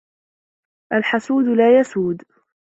[0.93, 2.21] الْحَسُودُ لَا يَسُودُ